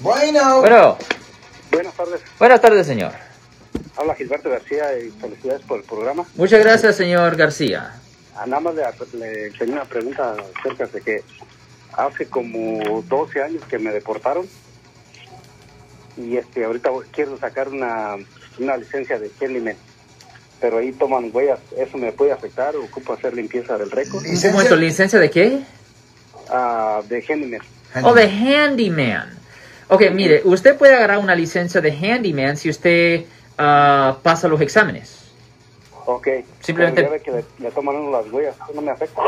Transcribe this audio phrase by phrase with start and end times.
[0.00, 0.60] Bueno.
[0.60, 0.98] Bueno,
[1.72, 3.12] Buenas tardes, buenas tardes, señor.
[3.96, 6.24] habla Gilberto García y felicidades por el programa.
[6.36, 7.92] Muchas gracias, señor García.
[8.34, 8.74] Ah, Nada más
[9.14, 11.24] le, tenía una pregunta acerca de que
[11.92, 14.46] hace como 12 años que me deportaron
[16.16, 18.16] y este ahorita quiero sacar una,
[18.58, 19.76] una licencia de handyman,
[20.60, 24.24] pero ahí toman huellas, ¿eso me puede afectar o ocupo hacer limpieza del récord?
[24.24, 25.60] Un momento, ¿licencia de qué?
[26.48, 27.60] Ah, de handyman.
[28.02, 29.35] Oh, de handyman.
[29.96, 33.24] Ok, mire, usted puede agarrar una licencia de handyman si usted
[33.58, 35.24] ah, pasa los exámenes.
[36.06, 36.28] Ok.
[36.60, 39.22] Simplemente- Pero ya ve que le, le toman uno las huellas, ¿eso no me afecta?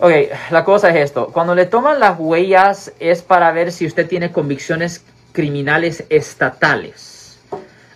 [0.00, 0.12] Ok,
[0.50, 1.28] la cosa es esto.
[1.32, 7.38] Cuando le toman las huellas es para ver si usted tiene convicciones criminales estatales.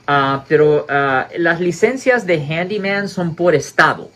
[0.06, 4.10] Ah, pero ah, las licencias de handyman son por estado.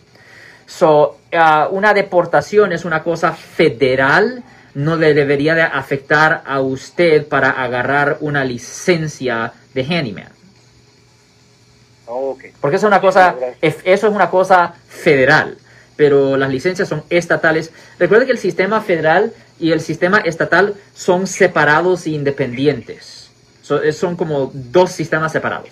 [0.67, 4.43] So, ah, una deportación es una cosa federal,
[4.77, 10.29] no le debería de afectar a usted para agarrar una licencia de handyman.
[12.07, 12.45] Ok.
[12.61, 15.57] Porque eso es una cosa, es- eso es una cosa federal,
[15.97, 17.73] pero las licencias son estatales.
[17.99, 23.31] Recuerde que el sistema federal y el sistema estatal son separados e independientes.
[23.63, 25.71] So, es- son como dos sistemas separados.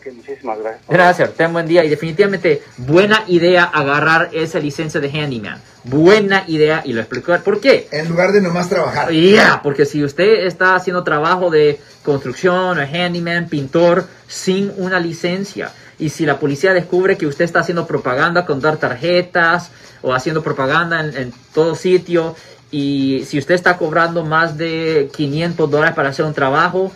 [0.00, 0.82] Ok, muchísimas gracias.
[0.88, 5.60] Gracias, ten buen día y definitivamente buena idea agarrar esa licencia de handyman.
[5.84, 7.86] Buena idea y lo explico por qué.
[7.92, 9.12] En lugar de nomás trabajar.
[9.12, 15.70] Ya, porque si usted está haciendo trabajo de construcción o handyman, pintor, sin una licencia,
[15.98, 20.42] y si la policía descubre que usted está haciendo propaganda con dar tarjetas o haciendo
[20.42, 22.34] propaganda en, en todo sitio,
[22.70, 26.90] y si usted está cobrando más de 500 dólares para hacer un trabajo,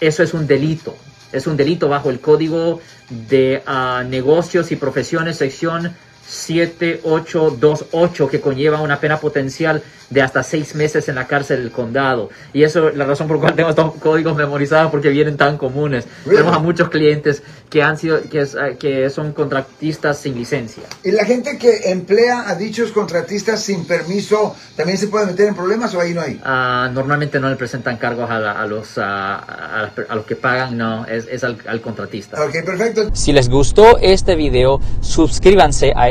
[0.00, 0.94] eso es un delito.
[1.34, 5.92] Es un delito bajo el Código de ah, Negocios y Profesiones, sección
[6.26, 12.28] 7828, que conlleva una pena potencial de hasta seis meses en la cárcel del condado.
[12.52, 15.56] Y eso es la razón por la cual tengo estos códigos memorizados, porque vienen tan
[15.56, 16.04] comunes.
[16.24, 16.36] Really?
[16.38, 20.82] Tenemos a muchos clientes que, han sido, que, es, ah, que son contratistas sin licencia.
[21.02, 25.54] ¿Y la gente que emplea a dichos contratistas sin permiso también se puede meter en
[25.56, 26.38] problemas o ahí no hay?
[26.44, 30.36] Ah, normalmente no le presentan cargos a, la- a los, a, per- a los que
[30.36, 32.40] pagan, no, es, es al, al contratista.
[32.44, 33.10] Ok, perfecto.
[33.14, 36.10] Si les gustó este video, suscríbanse a